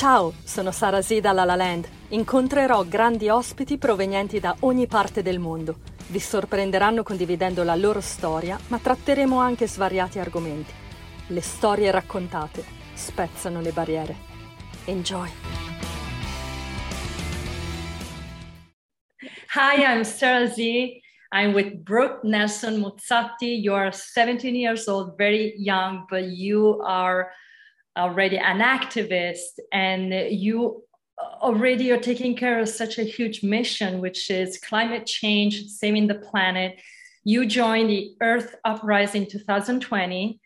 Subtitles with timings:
[0.00, 1.86] Ciao, sono Sara Z da La La Land.
[2.08, 5.80] Incontrerò grandi ospiti provenienti da ogni parte del mondo.
[6.06, 10.72] Vi sorprenderanno condividendo la loro storia, ma tratteremo anche svariati argomenti.
[11.26, 14.16] Le storie raccontate spezzano le barriere.
[14.86, 15.28] Enjoy!
[19.54, 20.62] Hi, I'm Sarah Z.
[21.30, 23.60] I'm with Brooke Nelson Muzzatti.
[23.60, 27.26] You are 17 years old, very young, but you are
[27.96, 30.82] already an activist and you
[31.42, 36.14] already are taking care of such a huge mission, which is climate change, saving the
[36.14, 36.80] planet.
[37.24, 40.40] You joined the Earth Uprising 2020,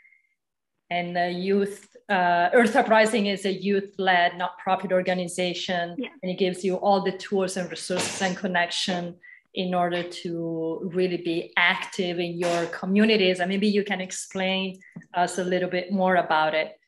[0.91, 6.09] and the youth uh, Earth Uprising is a youth-led, not-profit organization, yeah.
[6.23, 9.17] and it gives you all the tools and resources and connection
[9.55, 13.41] in order to really be active in your communities.
[13.41, 14.81] And maybe you can explain
[15.15, 16.79] us a little bit more about it.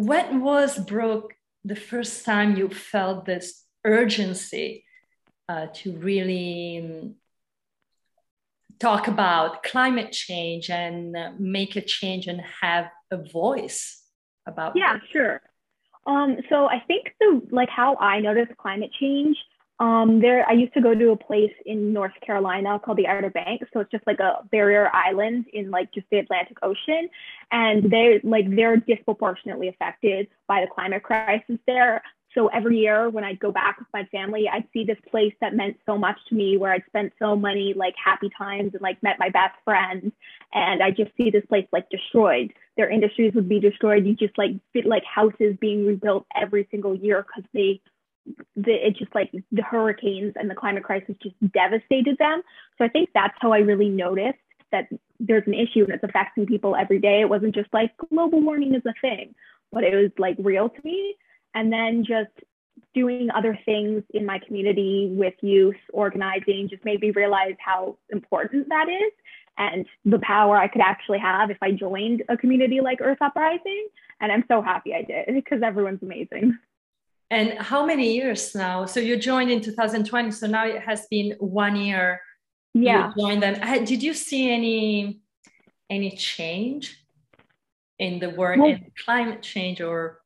[0.00, 4.84] When was Brooke the first time you felt this urgency
[5.46, 7.14] uh, to really um,
[8.78, 14.02] talk about climate change and make a change and have a voice
[14.46, 15.42] about yeah sure.
[16.06, 19.36] Um, so i think the like how i noticed climate change
[19.80, 23.30] um, there i used to go to a place in north carolina called the outer
[23.30, 27.08] banks so it's just like a barrier island in like just the atlantic ocean
[27.50, 32.02] and they like they're disproportionately affected by the climate crisis there
[32.34, 35.54] so every year when I'd go back with my family, I'd see this place that
[35.54, 39.02] meant so much to me, where I'd spent so many like happy times and like
[39.02, 40.12] met my best friends.
[40.54, 42.52] And I just see this place like destroyed.
[42.76, 44.06] Their industries would be destroyed.
[44.06, 47.80] You just like fit like houses being rebuilt every single year because they,
[48.56, 52.42] the, it just like the hurricanes and the climate crisis just devastated them.
[52.78, 54.38] So I think that's how I really noticed
[54.72, 57.20] that there's an issue and it's affecting people every day.
[57.20, 59.34] It wasn't just like global warming is a thing,
[59.72, 61.16] but it was like real to me
[61.54, 62.30] and then just
[62.94, 68.68] doing other things in my community with youth organizing just made me realize how important
[68.68, 69.12] that is
[69.58, 73.88] and the power I could actually have if I joined a community like Earth Uprising.
[74.20, 76.58] And I'm so happy I did because everyone's amazing.
[77.30, 78.86] And how many years now?
[78.86, 80.30] So you joined in 2020.
[80.32, 82.20] So now it has been one year.
[82.74, 83.08] Yeah.
[83.16, 83.84] You joined them.
[83.84, 85.20] Did you see any
[85.88, 86.96] any change
[87.98, 90.20] in the work well, in climate change or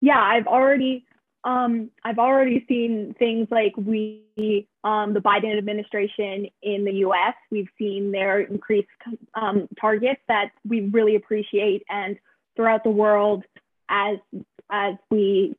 [0.00, 1.06] yeah, I've already
[1.46, 7.68] um, I've already seen things like we, um, the Biden administration in the US, we've
[7.78, 8.88] seen their increased
[9.34, 11.84] um, targets that we really appreciate.
[11.88, 12.18] And
[12.56, 13.44] throughout the world,
[13.88, 14.18] as,
[14.72, 15.54] as we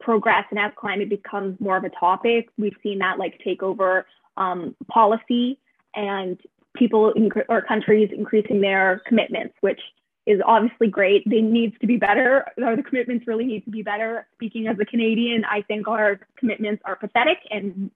[0.00, 4.06] progress and as climate becomes more of a topic, we've seen that like take over
[4.36, 5.58] um, policy
[5.94, 6.40] and
[6.76, 9.80] people in, or countries increasing their commitments, which
[10.26, 11.22] is obviously great.
[11.28, 12.46] They needs to be better.
[12.58, 14.26] Or the commitments really need to be better.
[14.34, 17.90] Speaking as a Canadian, I think our commitments are pathetic and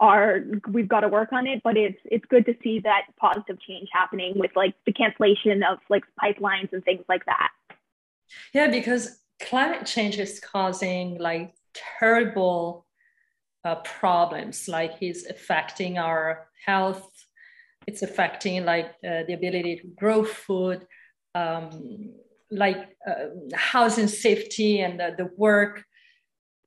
[0.00, 1.62] are we've got to work on it.
[1.62, 5.78] But it's it's good to see that positive change happening with like the cancellation of
[5.90, 7.50] like pipelines and things like that.
[8.52, 11.54] Yeah, because climate change is causing like
[11.98, 12.86] terrible
[13.64, 14.68] uh, problems.
[14.68, 17.10] Like it's affecting our health.
[17.86, 20.86] It's affecting like uh, the ability to grow food
[21.36, 22.14] um,
[22.50, 25.84] like uh, housing safety and the, the work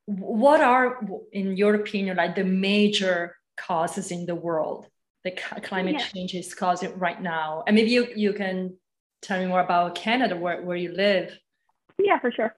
[0.05, 0.99] what are
[1.31, 4.87] in your opinion like the major causes in the world
[5.23, 6.05] that climate yeah.
[6.05, 8.75] change is causing right now and maybe you, you can
[9.21, 11.37] tell me more about canada where, where you live
[11.99, 12.55] yeah for sure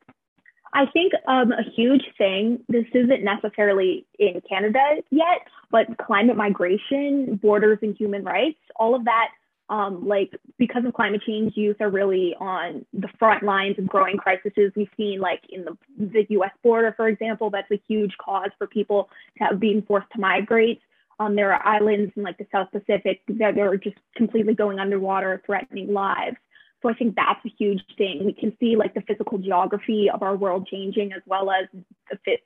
[0.74, 4.80] i think um, a huge thing this isn't necessarily in canada
[5.10, 9.30] yet but climate migration borders and human rights all of that
[9.72, 14.18] um, like because of climate change, youth are really on the front lines of growing
[14.18, 14.52] crises.
[14.76, 18.68] We've seen like in the, the US border, for example, that's a huge cause for
[18.68, 20.82] people to have been forced to migrate.
[21.22, 25.42] Um, there are islands in like the South Pacific that are just completely going underwater,
[25.46, 26.36] threatening lives.
[26.82, 28.26] So I think that's a huge thing.
[28.26, 31.68] We can see like the physical geography of our world changing as well as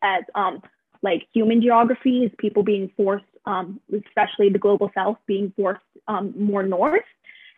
[0.03, 0.61] as um,
[1.01, 6.33] like human geography is people being forced, um, especially the global south being forced um,
[6.37, 7.05] more north.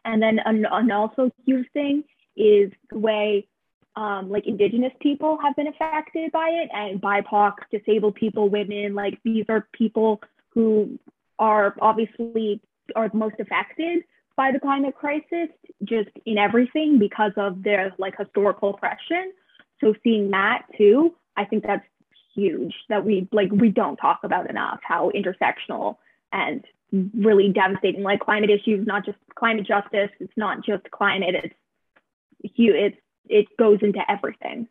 [0.05, 2.03] And then an, an also huge thing
[2.35, 3.47] is the way
[3.95, 9.17] um, like indigenous people have been affected by it and BIPOC, disabled people, women, like
[9.25, 10.99] these are people who
[11.39, 12.61] are obviously
[12.95, 14.03] are most affected
[14.37, 15.49] by the climate crisis
[15.83, 19.33] just in everything because of their like historical oppression.
[19.81, 21.85] So seeing that too, I think that's
[22.33, 25.97] huge that we like we don't talk about enough how intersectional
[26.31, 26.63] and
[27.15, 31.55] really devastating like climate issues not just climate justice it's not just climate it's
[32.55, 32.97] huge it's
[33.27, 34.67] it goes into everything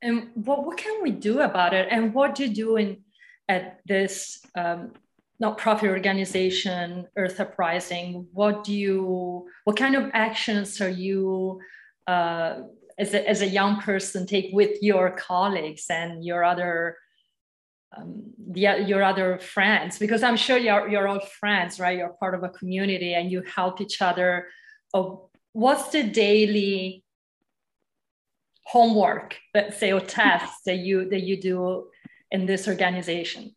[0.00, 1.88] And what, what can we do about it?
[1.90, 2.98] And what do you do in
[3.48, 4.92] at this um,
[5.40, 8.26] not profit organization, Earth Uprising?
[8.32, 11.60] What do you what kind of actions are you
[12.06, 12.62] uh,
[12.98, 16.96] as a, as a young person take with your colleagues and your other
[17.96, 19.98] um, the, your other friends?
[19.98, 21.96] Because i'm sure you're, you're all friends right?
[21.98, 24.48] You're part of a community and you help each other.
[24.92, 27.04] Oh, what's the daily
[28.64, 31.88] homework let's say or tasks that you that you do
[32.30, 33.54] in this organization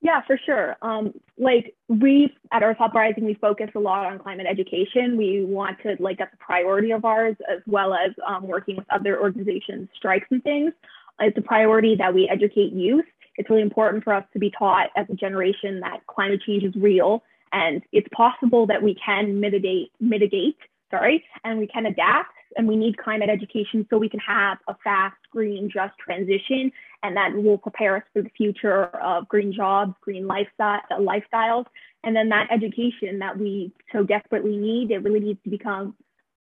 [0.00, 0.76] yeah, for sure.
[0.82, 5.16] Um, like we at Earth Uprising, we focus a lot on climate education.
[5.16, 8.86] We want to like that's a priority of ours, as well as um, working with
[8.90, 10.72] other organizations, strikes and things.
[11.20, 13.04] It's a priority that we educate youth.
[13.36, 16.74] It's really important for us to be taught as a generation that climate change is
[16.76, 17.22] real
[17.52, 20.56] and it's possible that we can mitigate mitigate
[20.90, 24.74] sorry and we can adapt and we need climate education so we can have a
[24.82, 26.70] fast green just transition
[27.02, 31.66] and that will prepare us for the future of green jobs green lifestyle lifestyles.
[32.02, 35.94] And then that education that we so desperately need it really needs to become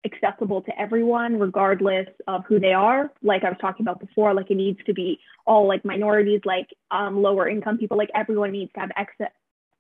[0.05, 3.11] accessible to everyone regardless of who they are.
[3.23, 6.69] Like i was talking about before like it needs to be all like minorities like
[6.91, 9.31] um, lower income people like everyone needs to have access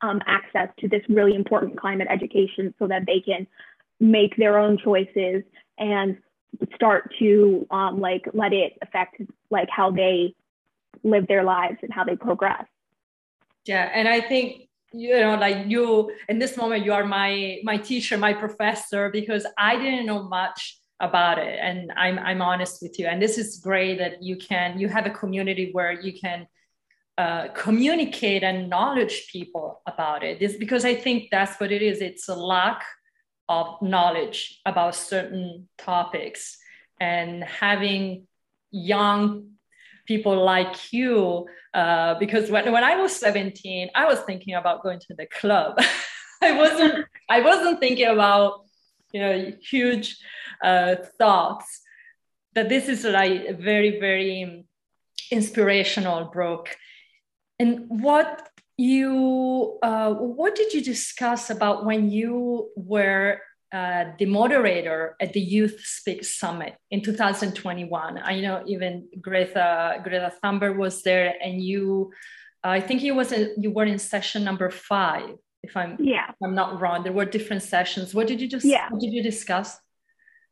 [0.00, 3.46] um, access to this really important climate education so that they can
[4.00, 5.42] make their own choices
[5.78, 6.18] and
[6.74, 9.20] start to um, like let it affect
[9.50, 10.34] like how they
[11.02, 12.64] live their lives and how they progress.
[13.64, 17.76] Yeah and i think you know like you in this moment you are my my
[17.78, 22.98] teacher my professor because i didn't know much about it and i'm i'm honest with
[22.98, 23.06] you.
[23.06, 26.46] And this is great that you can you have a community where you can
[27.16, 30.42] uh, communicate and knowledge people about it.
[30.42, 32.00] Is because i think that's what it is.
[32.00, 32.84] It's a lack
[33.48, 36.56] of knowledge about certain topics.
[37.00, 38.26] And having
[38.70, 39.54] young
[40.06, 45.00] people like you uh, because when, when i was 17 i was thinking about going
[45.00, 45.78] to the club.
[46.42, 48.64] I wasn't i wasn't thinking about
[49.12, 50.18] you know huge
[50.62, 51.80] uh, thoughts.
[52.54, 54.66] That this is like a very very
[55.30, 56.76] inspirational brooke.
[57.58, 63.40] And what you uh, what did you discuss about when you were
[63.72, 68.18] uh, the moderator at the Youth Speak Summit in 2021?
[68.18, 72.12] I know even Greta Greta Thunberg was there, and you,
[72.62, 75.30] I think you was a, you were in session number five.
[75.62, 77.04] If I'm yeah, if I'm not wrong.
[77.04, 78.14] There were different sessions.
[78.14, 78.88] What did you just yeah.
[78.90, 79.78] What did you discuss?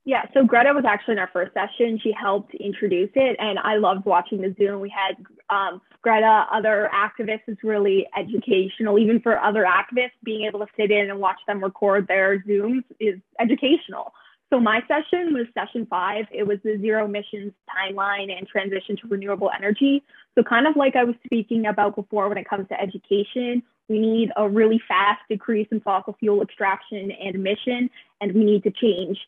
[0.04, 2.00] Yeah, so Greta was actually in our first session.
[2.02, 4.80] She helped introduce it, and I loved watching the Zoom.
[4.80, 5.16] We had
[5.48, 7.42] um, Greta, other activists.
[7.46, 10.10] It's really educational, even for other activists.
[10.24, 14.12] Being able to sit in and watch them record their Zooms is educational.
[14.50, 16.26] So my session was session five.
[16.32, 20.02] It was the zero emissions timeline and transition to renewable energy.
[20.34, 24.00] So kind of like I was speaking about before, when it comes to education, we
[24.00, 27.88] need a really fast decrease in fossil fuel extraction and emission,
[28.20, 29.18] and we need to change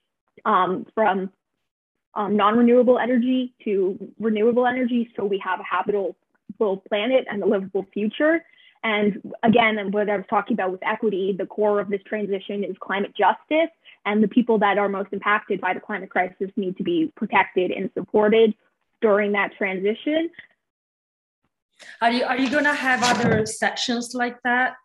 [0.45, 1.31] um, from
[2.15, 6.17] um, non-renewable energy to renewable energy so we have a habitable
[6.89, 8.45] planet and a livable future.
[8.83, 12.77] And again, what I was talking about with equity, the core of this transition is
[12.81, 13.71] climate justice,
[14.05, 17.71] and the people that are most impacted by the climate crisis need to be protected
[17.71, 18.55] and supported
[19.01, 20.31] during that transition.
[22.01, 24.77] Are you are you gonna have other sections like that?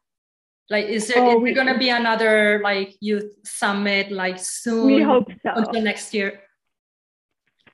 [0.70, 4.86] Like, is there, oh, is there going to be another like youth summit like soon?
[4.86, 5.52] We hope so.
[5.56, 6.42] Until next year.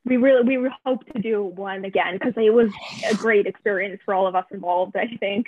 [0.05, 2.71] We really we hope to do one again because it was
[3.09, 4.95] a great experience for all of us involved.
[4.95, 5.47] I think.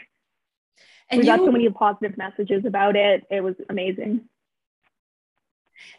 [1.10, 3.24] And we you, got so many positive messages about it.
[3.32, 4.28] It was amazing.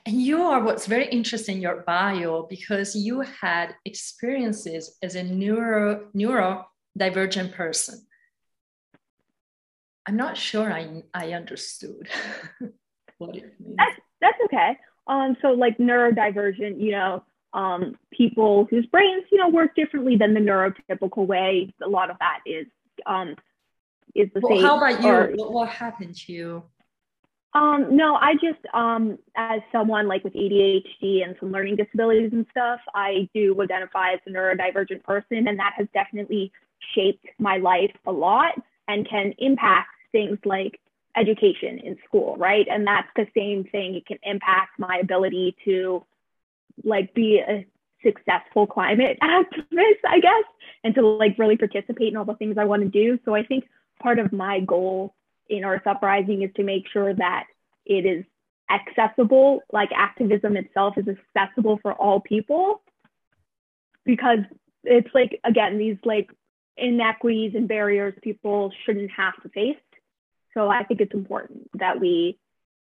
[0.04, 5.22] And you are what's very interesting in your bio because you had experiences as a
[5.22, 8.07] neuro neurodivergent person.
[10.08, 12.08] I'm not sure I, I understood
[13.18, 13.76] what it means.
[13.76, 14.78] That's, that's okay.
[15.06, 17.22] Um, so like neurodivergent, you know,
[17.52, 21.74] um, people whose brains, you know, work differently than the neurotypical way.
[21.84, 22.66] A lot of that is
[23.04, 23.36] um,
[24.14, 24.64] is the well, same.
[24.64, 25.44] How about you?
[25.44, 26.62] Or, what happened to you?
[27.52, 32.46] Um, no, I just, um, as someone like with ADHD and some learning disabilities and
[32.50, 36.50] stuff, I do identify as a neurodivergent person, and that has definitely
[36.94, 38.54] shaped my life a lot
[38.86, 40.80] and can impact things like
[41.16, 42.66] education in school, right?
[42.70, 43.94] And that's the same thing.
[43.94, 46.04] It can impact my ability to
[46.84, 47.66] like be a
[48.04, 50.44] successful climate activist, I guess,
[50.84, 53.18] and to like really participate in all the things I want to do.
[53.24, 53.64] So I think
[54.00, 55.14] part of my goal
[55.48, 57.44] in Earth Uprising is to make sure that
[57.84, 58.24] it is
[58.70, 62.82] accessible, like activism itself is accessible for all people.
[64.04, 64.40] Because
[64.84, 66.30] it's like again these like
[66.76, 69.76] inequities and barriers people shouldn't have to face.
[70.58, 72.36] So I think it's important that we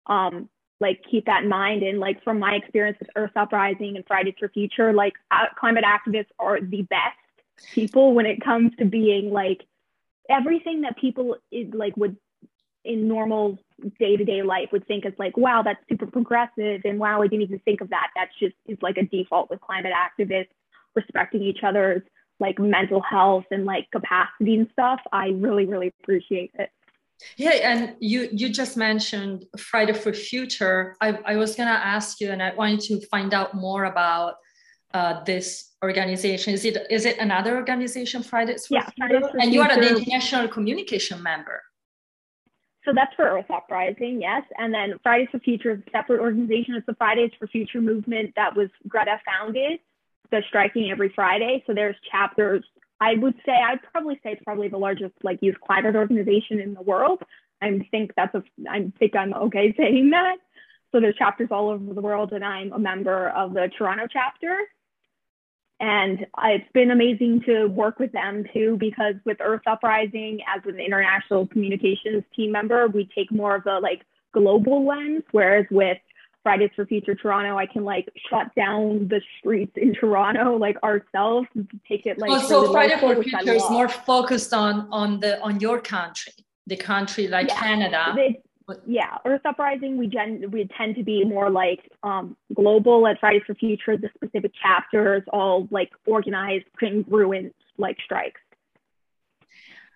[0.06, 0.48] um,
[0.80, 1.82] like keep that in mind.
[1.82, 5.82] And like from my experience with Earth Uprising and Fridays for Future, like uh, climate
[5.84, 7.18] activists are the best
[7.72, 9.64] people when it comes to being like
[10.30, 12.16] everything that people is, like would
[12.84, 13.58] in normal
[13.98, 17.58] day-to-day life would think is like wow that's super progressive and wow i didn't even
[17.60, 18.08] think of that.
[18.14, 20.48] That's just is like a default with climate activists
[20.94, 22.02] respecting each other's
[22.38, 25.00] like mental health and like capacity and stuff.
[25.12, 26.70] I really really appreciate it
[27.36, 32.20] yeah and you you just mentioned friday for future i, I was going to ask
[32.20, 34.34] you and i wanted to find out more about
[34.92, 39.20] uh, this organization is it is it another organization fridays for yeah, future?
[39.20, 41.60] Fridays for and you are an international communication member
[42.84, 44.42] So that's for Earth Uprising, yes.
[44.58, 46.74] And then Fridays for Future is a separate organization.
[46.74, 49.80] It's the Fridays for Future movement that was Greta founded.
[50.30, 51.64] They're striking every Friday.
[51.66, 52.64] So there's chapters.
[53.04, 56.74] I would say I'd probably say it's probably the largest like youth climate organization in
[56.74, 57.20] the world.
[57.60, 60.36] I think that's a I think I'm okay saying that.
[60.90, 64.56] So there's chapters all over the world, and I'm a member of the Toronto chapter.
[65.80, 70.78] And it's been amazing to work with them too, because with Earth Uprising, as an
[70.78, 75.98] international communications team member, we take more of a like global lens, whereas with
[76.44, 81.48] Fridays for Future Toronto, I can like shut down the streets in Toronto like ourselves,
[81.88, 82.30] take it like.
[82.30, 86.32] oh, so friday for future is more focused on on the on your country
[86.66, 87.60] the country like Yeah.
[87.60, 88.02] canada
[88.86, 93.06] yeah, Earth Uprising, we gen we tend to be more like um, global.
[93.06, 98.40] At Fridays for Future, the specific chapters all like organized congruent like strikes.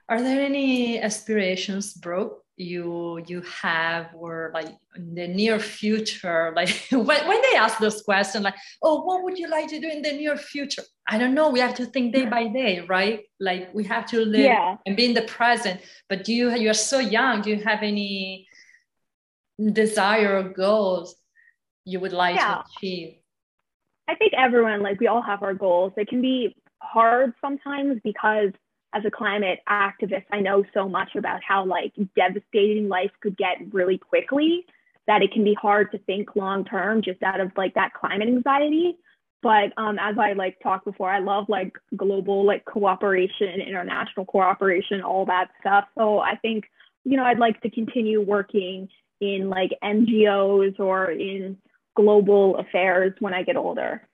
[0.08, 6.52] Are there any aspirations, Brooke, you you have or like in the near future?
[6.56, 9.88] Like when, when they ask this question, like, oh, what would you like to do
[9.88, 10.82] in the near future?
[11.08, 11.48] I don't know.
[11.50, 13.20] We have to think day by day, right?
[13.40, 14.76] Like we have to live Yeah.
[14.84, 15.80] and be in the present.
[16.08, 18.46] But do you you're so young, do you have any
[19.72, 21.16] desire or goals
[21.84, 22.54] you would like Yeah.
[22.56, 23.14] to achieve?
[24.08, 25.92] I think everyone, like, we all have our goals.
[25.96, 28.52] It can be hard sometimes because
[28.94, 33.56] as a climate activist, I know so much about how, like, devastating life could get
[33.72, 34.64] really quickly
[35.08, 38.28] that it can be hard to think long term just out of like that climate
[38.28, 38.96] anxiety.
[39.42, 45.00] But um, as I like talked before, I love like global like cooperation, international cooperation,
[45.00, 45.86] all that stuff.
[45.96, 46.64] So I think,
[47.04, 48.88] you know, I'd like to continue working
[49.20, 51.56] in like NGOs or in
[51.96, 54.07] global affairs when I get older.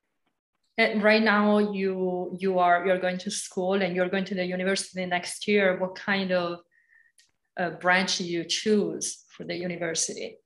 [0.76, 4.44] And right now you you are you're going to school and you're going to the
[4.44, 5.78] university next year.
[5.78, 6.60] What kind of
[7.56, 10.38] uh, branch do you choose for the university?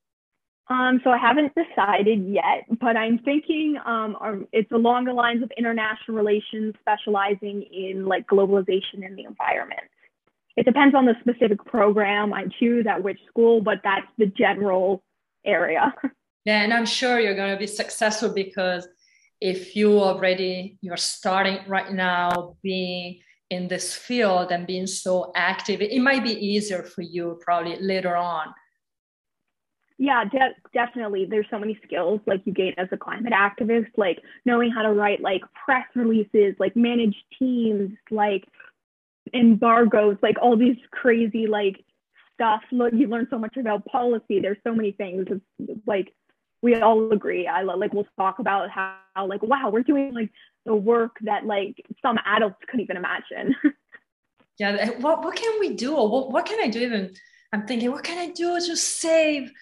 [0.70, 5.42] Um, so I haven't decided yet, but I'm thinking um, um, it's along the lines
[5.42, 9.80] of international relations, specializing in like globalization and the environment.
[10.58, 15.02] It depends on the specific program I choose at which school, but that's the general
[15.44, 15.94] area.
[16.44, 18.88] Yeah, and I'm sure you're going to be successful because
[19.40, 25.80] if you already you're starting right now being in this field and being so active,
[25.80, 28.52] it might be easier for you probably later on.
[29.96, 31.26] Yeah, de- definitely.
[31.28, 34.92] There's so many skills like you gain as a climate activist, like knowing how to
[34.92, 38.44] write like press releases, like manage teams, like
[39.34, 41.84] embargoes, like all these crazy like
[42.34, 42.60] stuff.
[42.70, 44.40] You learn so much about policy.
[44.40, 45.26] There's so many things.
[45.58, 46.14] It's like
[46.62, 47.46] we all agree.
[47.46, 50.30] I like we'll talk about how, like wow, we're doing like
[50.66, 53.54] the work that like some adults couldn't even imagine.
[54.58, 55.94] Yeah, what what can we do?
[55.94, 56.80] What what can I do?
[56.80, 57.14] Even
[57.52, 59.52] I'm thinking, what can I do to save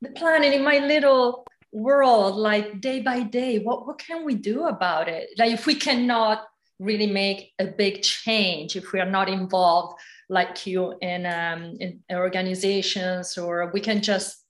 [0.00, 3.58] the planet in my little world, like day by day?
[3.58, 5.28] What what can we do about it?
[5.36, 6.46] Like if we cannot
[6.78, 12.00] really make a big change, if we are not involved, like you in um, in
[12.10, 14.45] organizations, or we can just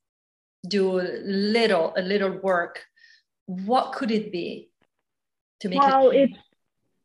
[0.68, 2.84] do little a little work.
[3.46, 4.70] What could it be
[5.60, 6.32] to make well, change?
[6.32, 6.40] it's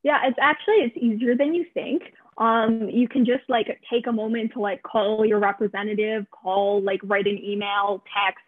[0.03, 2.13] yeah, it's actually it's easier than you think.
[2.37, 6.99] Um, you can just like take a moment to like call your representative, call like
[7.03, 8.43] write an email, text,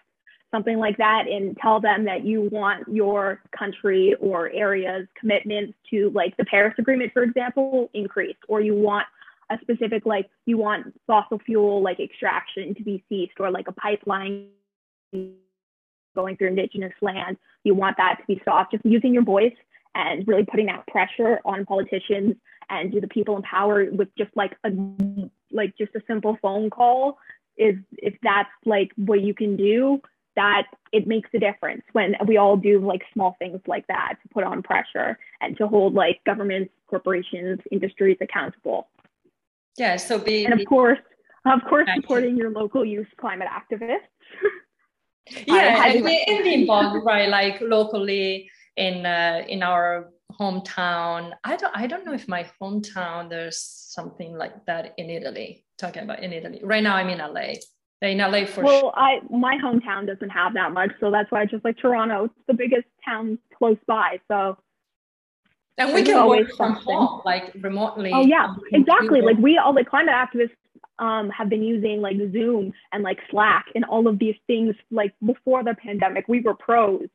[0.51, 6.10] something like that, and tell them that you want your country or area's commitments to
[6.12, 9.05] like the Paris Agreement, for example, increased, or you want
[9.51, 13.74] a specific like you want fossil fuel like extraction to be ceased, or like a
[13.74, 14.48] pipeline
[16.15, 17.38] going through indigenous land.
[17.63, 18.72] You want that to be stopped.
[18.72, 19.55] Just using your voice
[19.96, 22.36] and really putting that pressure on politicians
[22.70, 24.70] and do the people in power with just like a
[25.51, 27.17] like just a simple phone call
[27.58, 30.01] is if that's like what you can do
[30.36, 34.29] that it makes a difference when we all do like small things like that to
[34.29, 38.88] put on pressure and to hold like governments, corporations, industries accountable.
[39.77, 39.98] Yeah.
[39.98, 41.00] So be and of course,
[41.46, 44.00] of course, supporting your local youth climate activists.
[45.48, 47.30] yeah, and be, involved, right?
[47.30, 51.32] Like locally in uh, in our hometown.
[51.44, 55.65] I don't I don't know if my hometown there's something like that in Italy.
[55.77, 57.53] Talking about in Italy right now, I'm in LA.
[58.01, 58.94] In LA for well, sure.
[58.96, 62.25] I my hometown doesn't have that much, so that's why I just like Toronto.
[62.25, 64.58] It's the biggest town close by, so.
[65.77, 66.96] And we can work from something.
[66.96, 68.12] home, like remotely.
[68.13, 69.22] Oh yeah, exactly.
[69.22, 70.51] Like we all like climate activists
[71.00, 75.13] um, have been using like Zoom and like Slack and all of these things like
[75.25, 76.25] before the pandemic.
[76.27, 77.07] We were pros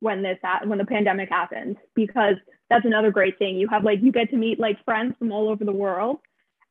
[0.00, 2.36] when this when the pandemic happened because
[2.70, 3.56] that's another great thing.
[3.56, 6.18] You have like you get to meet like friends from all over the world,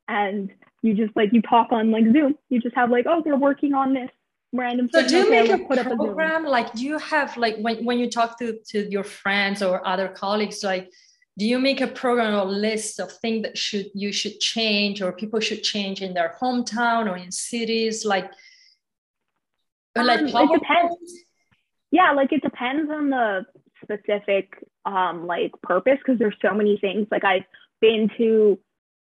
[0.07, 2.35] and you just like you talk on like Zoom.
[2.49, 4.09] You just have like oh we're working on this
[4.53, 4.89] random.
[4.91, 5.57] So do you make a
[5.95, 9.85] program like do you have like when when you talk to to your friends or
[9.87, 10.91] other colleagues like
[11.37, 15.11] do you make a program or list of things that should you should change or
[15.11, 18.05] people should change in their hometown or in cities?
[18.05, 18.31] Like
[19.95, 20.95] um, like it depends.
[21.91, 23.45] Yeah like it depends on the
[23.83, 24.53] specific
[24.85, 27.07] um like purpose because there's so many things.
[27.11, 27.45] Like i've
[27.81, 28.57] been to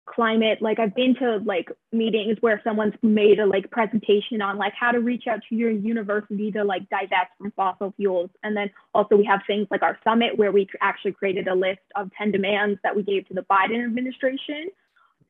[0.06, 0.60] climate.
[0.60, 4.90] Like i've been to like meetings where someone's made a like presentation on like how
[4.90, 8.30] to reach out to your university to like divest from fossil fuels.
[8.42, 11.80] And then also we have things like our summit where we actually created a list
[11.96, 14.68] of 10 demands that we gave to the biden administration.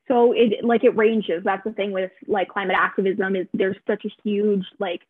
[0.08, 1.42] So it like it ranges.
[1.44, 5.02] That's the thing with like climate activism is there's such a huge like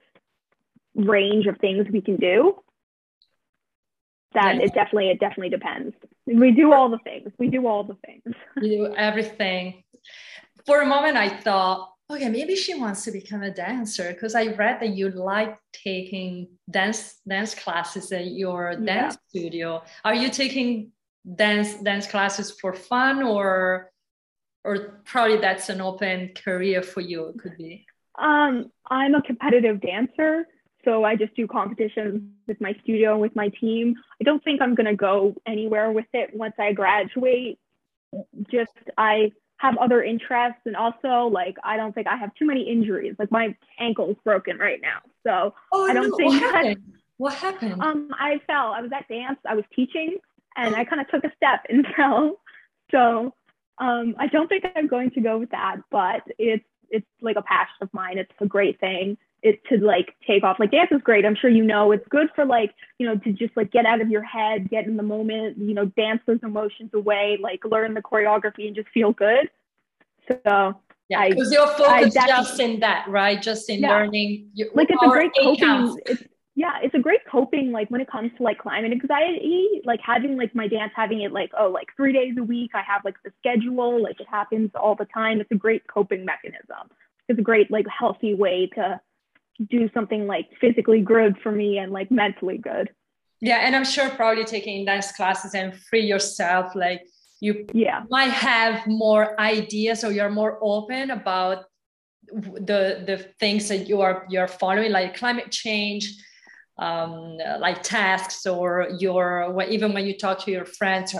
[0.94, 2.58] range of things we can do.
[4.34, 5.94] That it definitely it definitely depends
[6.26, 7.30] we do all the things.
[7.38, 8.34] We do all the things.
[8.62, 9.84] You do everything.
[10.66, 14.46] For a moment i thought okay maybe she wants to become a dancer because i
[14.46, 18.84] read that you like taking dance dance classes at your yeah.
[18.84, 19.82] dance studio.
[20.04, 20.92] Are you taking
[21.36, 23.90] dance dance classes for fun or
[24.64, 27.84] or probably that's an open career for you it could be?
[28.18, 30.46] Um i'm a competitive dancer
[30.84, 33.94] so I just do competitions with my studio and with my team.
[34.20, 37.58] I don't think I'm going to go anywhere with it once I graduate.
[38.50, 42.68] Just I have other interests and also like I don't think I have too many
[42.68, 43.14] injuries.
[43.18, 44.98] Like my ankle is broken right now.
[45.26, 46.16] So oh, I don't no.
[46.16, 46.92] think what happened?
[47.16, 47.82] what happened?
[47.82, 48.72] Um I fell.
[48.72, 49.38] I was at dance.
[49.48, 50.18] I was teaching
[50.56, 52.40] and I kind of took a step and fell.
[52.90, 53.34] So
[53.78, 57.42] um I don't think I'm going to go with that, but it's it's like a
[57.42, 58.18] passion of mine.
[58.18, 60.58] It's a great thing it to like take off.
[60.58, 61.26] Like dance is great.
[61.26, 64.00] I'm sure you know it's good for like, you know, to just like get out
[64.00, 67.92] of your head, get in the moment, you know, dance those emotions away, like learn
[67.92, 69.50] the choreography and just feel good.
[70.26, 70.80] So
[71.10, 73.40] yeah, because you're focused just in that, right?
[73.40, 73.90] Just in yeah.
[73.90, 74.48] learning.
[74.54, 75.98] Your, like it's a great coping.
[76.06, 76.22] It's,
[76.54, 77.70] yeah, it's a great coping.
[77.70, 81.32] Like when it comes to like climate anxiety, like having like my dance, having it
[81.32, 82.70] like oh like three days a week.
[82.72, 84.02] I have like the schedule.
[84.02, 85.42] Like it happens all the time.
[85.42, 86.88] It's a great coping mechanism.
[87.28, 88.98] It's a great like healthy way to
[89.68, 92.90] do something like physically good for me and like mentally good.
[93.40, 97.02] Yeah, and I'm sure probably taking dance classes and free yourself, like
[97.40, 98.04] you yeah.
[98.08, 101.64] might have more ideas or you're more open about
[102.32, 106.10] the the things that you are you're following, like climate change,
[106.78, 111.14] um, like tasks, or your even when you talk to your friends,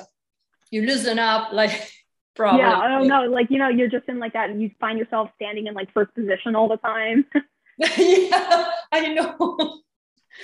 [0.70, 1.90] you loosen up, like
[2.34, 2.60] probably.
[2.60, 4.98] Yeah, I don't know, like you know, you're just in like that, and you find
[4.98, 7.26] yourself standing in like first position all the time.
[7.98, 9.80] yeah, I know.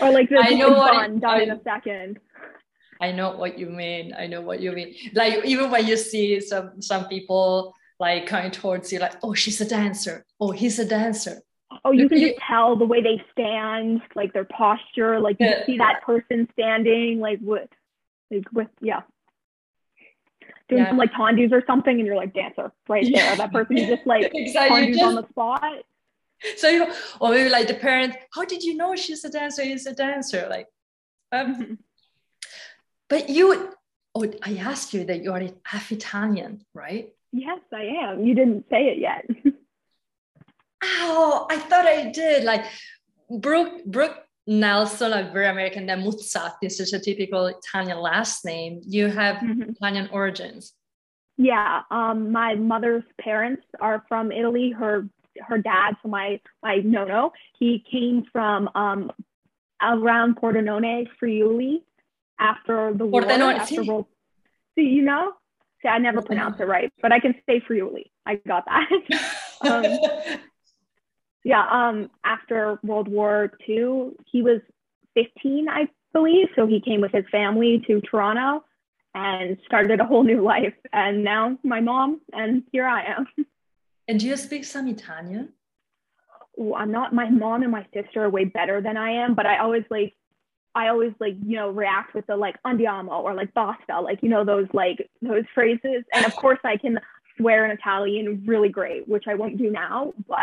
[0.01, 2.19] Or like the I know what done in a second.
[3.01, 4.15] I know what you mean.
[4.17, 4.95] I know what you mean.
[5.15, 9.61] Like even when you see some some people like coming towards you, like, oh, she's
[9.61, 10.25] a dancer.
[10.41, 11.43] Oh, he's a dancer.
[11.85, 15.67] Oh, you can just tell the way they stand, like their posture, like you yeah.
[15.67, 17.69] see that person standing, like with,
[18.31, 19.03] like with, yeah,
[20.69, 20.89] doing yeah.
[20.89, 23.37] some like tendus or something, and you're like dancer right there.
[23.37, 24.93] That person is just like exactly.
[24.93, 25.75] just, on the spot
[26.57, 26.87] so you
[27.21, 29.63] or maybe like the parent how did you know she's a dancer?
[29.63, 30.67] He's a dancer like
[31.33, 31.79] um,
[33.09, 33.73] but you
[34.15, 37.13] oh i asked you that you're half italian right?
[37.33, 38.25] Yes i am.
[38.25, 39.27] You didn't say it yet.
[40.83, 42.45] Oh i thought i did.
[42.45, 42.65] Like
[43.29, 48.81] brooke brooke nelson like very american then muzzatti is such a typical italian last name
[48.85, 49.71] you have mm-hmm.
[49.71, 50.73] italian origins.
[51.37, 54.71] Yeah um, my mother's parents are from italy.
[54.71, 55.07] Her
[55.47, 59.11] her dad, so my my nono, he came from um,
[59.83, 61.83] around Pordenone, Friuli,
[62.39, 63.23] after the war.
[63.23, 64.07] Pordenone, after World.
[64.77, 65.33] See, you know,
[65.83, 68.11] see, I never pronounced it right, but I can say Friuli.
[68.27, 68.89] I got that.
[69.63, 70.41] um,
[71.45, 71.67] yeah.
[71.71, 74.61] Um, after World War II, he was
[75.15, 76.49] 15, I believe.
[76.57, 78.65] So he came with his family to Toronto
[79.15, 80.75] and started a whole new life.
[80.93, 83.27] And now my mom, and here I am.
[84.09, 85.51] And do you speak some Italian?
[86.77, 89.59] I'm not, my mom and my sister are way better than I am, but I
[89.59, 90.15] always like,
[90.75, 94.29] I always like, you know, react with the like andiamo or like basta, like, you
[94.29, 96.05] know, those like those phrases.
[96.13, 97.01] And of course I can
[97.37, 100.39] swear in Italian really great, which I won't do now, but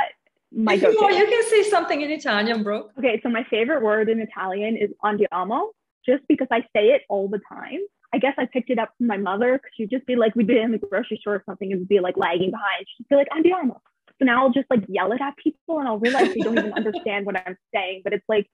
[0.51, 1.15] my you, go-to.
[1.15, 2.89] you can say something in Italian, bro.
[2.97, 5.69] Okay, so my favorite word in Italian is andiamo,
[6.05, 7.79] just because I say it all the time.
[8.13, 10.47] I guess I picked it up from my mother because she'd just be like, we'd
[10.47, 12.85] be in the grocery store or something and be like lagging behind.
[12.95, 13.79] She'd be like, I'm andiamo.
[14.19, 16.73] So now I'll just like yell it at people and I'll realize they don't even
[16.73, 18.01] understand what I'm saying.
[18.03, 18.47] But it's like,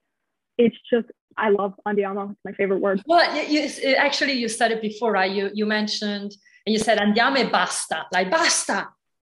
[0.57, 2.31] it's just, I love andiamo.
[2.31, 3.01] It's my favorite word.
[3.05, 5.31] Well, you, you, actually, you said it before, right?
[5.31, 6.33] You, you mentioned,
[6.65, 8.89] and you said andiamo e basta, like basta.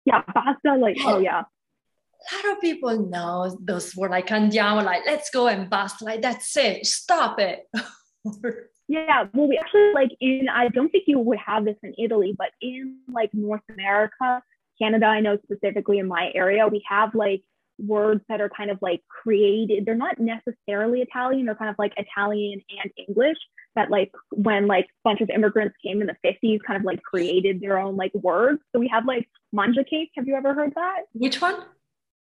[0.06, 1.42] Yeah, basta, like, oh yeah.
[1.42, 6.22] A lot of people know those words like andiamo, like let's go and basta, like
[6.22, 7.68] that's it, stop it.
[8.88, 12.36] Yeah, well, we actually like in, I don't think you would have this in Italy,
[12.38, 14.44] but in like North America,
[14.80, 17.44] Canada, I know specifically in my area, we have like
[17.80, 19.86] words that are kind of like created.
[19.86, 23.38] They're not necessarily Italian, they're kind of like Italian and English
[23.76, 27.02] that like when like a bunch of immigrants came in the 50s, kind of like
[27.02, 28.62] created their own like words.
[28.72, 30.12] So we have like mangiacake.
[30.16, 31.02] Have you ever heard that?
[31.14, 31.56] Which one?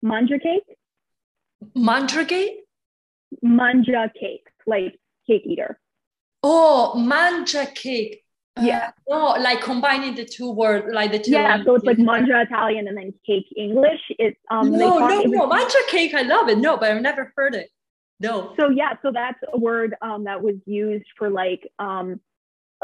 [0.05, 0.59] Mangiacake.
[1.75, 2.59] Mandragate?
[3.44, 5.79] Mangiacake, like cake eater.
[6.42, 8.22] Oh, mangiacake.
[8.61, 8.90] Yeah.
[9.11, 11.33] Uh, no, like combining the two words, like the two.
[11.33, 14.01] Yeah, so it's like manja Italian and then cake English.
[14.18, 14.72] It's um.
[14.72, 16.14] No, no, no, manja cake.
[16.14, 16.59] I love it.
[16.59, 17.70] No, but I've never heard it.
[18.20, 18.55] No.
[18.59, 22.20] So yeah, so that's a word um that was used for like um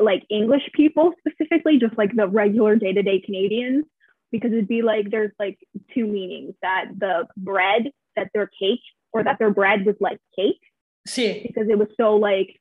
[0.01, 3.85] like English people specifically, just like the regular day to day Canadians,
[4.31, 5.59] because it'd be like there's like
[5.93, 8.81] two meanings that the bread that their cake
[9.13, 10.61] or that their bread was like cake.
[11.07, 11.43] See.
[11.47, 12.61] Because it was so like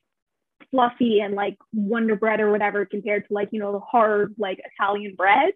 [0.74, 4.60] fluffy and like Wonder Bread or whatever compared to like, you know, the hard like
[4.74, 5.52] Italian bread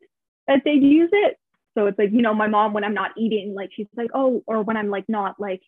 [0.47, 1.37] that they'd use it.
[1.77, 4.43] So it's like, you know, my mom, when I'm not eating, like she's like, oh,
[4.47, 5.61] or when I'm like not like,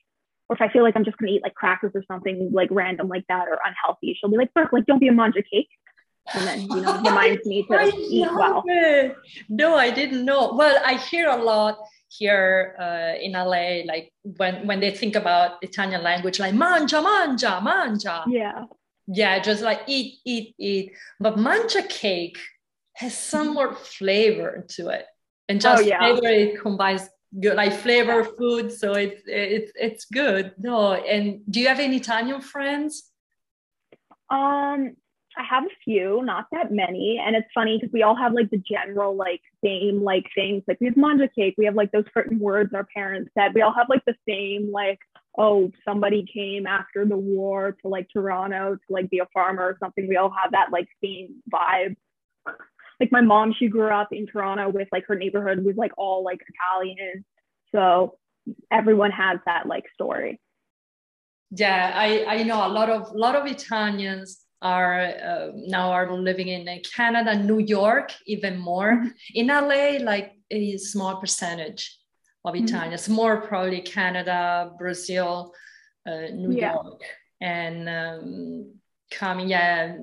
[0.48, 3.08] or if I feel like I'm just gonna eat like crackers or something like random
[3.08, 5.68] like that or unhealthy, she'll be like, Brooke, like don't be a manja cake.
[6.32, 8.62] And then, you know, reminds me to eat well.
[8.66, 9.16] It.
[9.48, 10.52] No, I didn't know.
[10.52, 15.58] Well, I hear a lot here uh, in LA, like when when they think about
[15.62, 18.24] Italian language, like manja, manja, manja.
[18.28, 18.64] Yeah
[19.12, 20.92] yeah just like eat eat eat.
[21.18, 22.38] But mangiacake
[22.94, 25.06] has some more flavor to it.
[25.48, 25.98] And just Oh, yeah.
[25.98, 27.08] flavor it combines
[27.40, 30.52] good like flavor food so it's it's it's good.
[30.58, 33.10] No and do you have any italian friends?
[34.30, 34.96] Um,
[35.36, 38.50] I have a few, not that many, and it's funny because we all have like
[38.50, 40.62] the general like same like things.
[40.66, 43.54] Like we have mangiacake, we have like those certain words our parents said.
[43.54, 44.98] We all have like the same like
[45.38, 49.76] oh somebody came after the war to like Toronto to like be a farmer or
[49.80, 50.08] something.
[50.08, 51.96] We all have that like same vibe.
[53.00, 56.22] Like my mom, she grew up in Toronto with like her neighborhood was like all
[56.22, 57.24] like Italian,
[57.72, 58.18] so
[58.70, 60.40] everyone has that like story.
[61.50, 66.48] yeah i i know a lot of lot of italians are uh, now are living
[66.48, 69.12] in uh, canada new york even more Mhm.
[69.34, 71.98] in la like a small percentage
[72.44, 72.64] of Mhm.
[72.64, 75.54] italians more probably canada brazil
[76.06, 76.72] uh, new Yeah.
[76.74, 77.02] york
[77.40, 78.74] and um,
[79.10, 79.96] coming yeah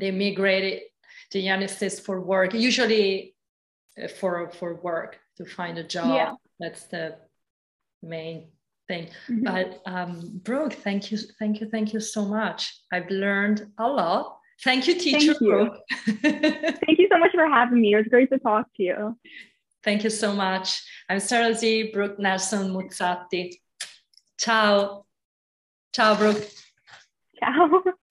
[0.00, 0.82] they migrated
[1.30, 3.34] to the united states for work usually
[4.02, 6.32] uh, for for work to find a job Yeah.
[6.60, 7.16] that's the
[8.02, 8.50] main
[8.88, 9.44] thing Mhm.
[9.50, 10.12] but um,
[10.46, 12.60] Brooke, thank you, thank you, thank you so much.
[12.92, 14.36] I've learned a lot.
[14.62, 15.50] Thank you, teacher Thank you.
[15.50, 15.78] Brooke.
[16.84, 17.94] Thank you so much for having me.
[17.94, 19.18] It was great to talk to you.
[19.84, 20.82] Thank you so much.
[21.08, 21.90] I'm Sarah Z.
[21.92, 23.60] Brooke Nelson Muzzatti.
[24.38, 25.06] Ciao.
[25.92, 26.48] Ciao, Brooke.
[27.38, 27.82] Ciao.